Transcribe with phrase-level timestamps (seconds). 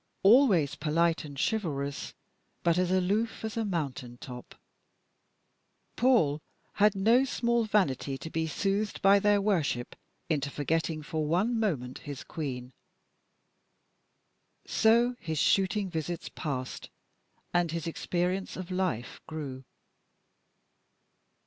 [0.23, 2.15] Always polite and chivalrous,
[2.63, 4.55] but as aloof as a mountain top.
[5.95, 6.41] Paul
[6.81, 9.95] had no small vanity to be soothed by their worship
[10.27, 12.73] into forgetting for one moment his Queen.
[14.65, 16.89] So his shooting visits passed,
[17.53, 19.65] and his experience of life grew.